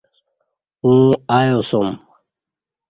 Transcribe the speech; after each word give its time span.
اوں 0.83 1.03
ایاسوم 1.37 1.89